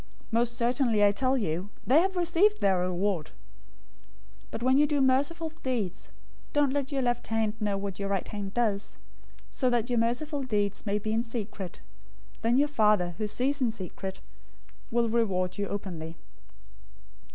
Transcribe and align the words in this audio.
Most 0.31 0.53
certainly 0.57 1.05
I 1.05 1.11
tell 1.11 1.37
you, 1.37 1.69
they 1.85 2.01
have 2.01 2.17
received 2.17 2.59
their 2.59 2.79
reward. 2.79 3.27
006:003 4.45 4.45
But 4.49 4.63
when 4.63 4.79
you 4.79 4.87
do 4.87 4.99
merciful 4.99 5.49
deeds, 5.61 6.09
don't 6.53 6.73
let 6.73 6.91
your 6.91 7.03
left 7.03 7.27
hand 7.27 7.53
know 7.59 7.77
what 7.77 7.99
your 7.99 8.09
right 8.09 8.27
hand 8.27 8.55
does, 8.55 8.97
006:004 9.51 9.55
so 9.59 9.69
that 9.69 9.89
your 9.91 9.99
merciful 9.99 10.41
deeds 10.41 10.87
may 10.87 10.97
be 10.97 11.13
in 11.13 11.21
secret, 11.21 11.81
then 12.41 12.57
your 12.57 12.67
Father 12.67 13.13
who 13.19 13.27
sees 13.27 13.61
in 13.61 13.69
secret 13.69 14.21
will 14.89 15.07
reward 15.07 15.59
you 15.59 15.67
openly. 15.67 16.17